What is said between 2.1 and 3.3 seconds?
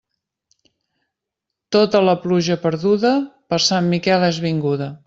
pluja perduda,